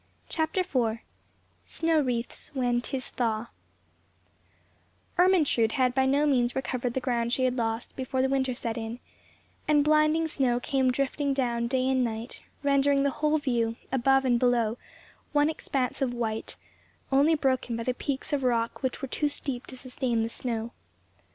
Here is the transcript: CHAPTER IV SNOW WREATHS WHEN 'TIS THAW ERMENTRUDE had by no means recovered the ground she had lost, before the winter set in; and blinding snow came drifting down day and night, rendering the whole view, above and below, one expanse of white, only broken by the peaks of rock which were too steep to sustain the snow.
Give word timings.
CHAPTER 0.29 0.61
IV 0.61 0.97
SNOW 1.67 1.99
WREATHS 2.01 2.49
WHEN 2.55 2.81
'TIS 2.81 3.11
THAW 3.11 3.45
ERMENTRUDE 5.19 5.73
had 5.73 5.93
by 5.93 6.07
no 6.07 6.25
means 6.25 6.55
recovered 6.55 6.95
the 6.95 6.99
ground 6.99 7.31
she 7.31 7.43
had 7.45 7.55
lost, 7.55 7.95
before 7.95 8.23
the 8.23 8.27
winter 8.27 8.55
set 8.55 8.79
in; 8.79 8.97
and 9.67 9.83
blinding 9.83 10.27
snow 10.27 10.59
came 10.59 10.89
drifting 10.89 11.35
down 11.35 11.67
day 11.67 11.87
and 11.87 12.03
night, 12.03 12.39
rendering 12.63 13.03
the 13.03 13.11
whole 13.11 13.37
view, 13.37 13.75
above 13.91 14.25
and 14.25 14.39
below, 14.39 14.79
one 15.33 15.51
expanse 15.51 16.01
of 16.01 16.15
white, 16.15 16.55
only 17.11 17.35
broken 17.35 17.75
by 17.77 17.83
the 17.83 17.93
peaks 17.93 18.33
of 18.33 18.41
rock 18.43 18.81
which 18.81 19.03
were 19.03 19.07
too 19.07 19.27
steep 19.29 19.67
to 19.67 19.77
sustain 19.77 20.23
the 20.23 20.29
snow. 20.29 20.71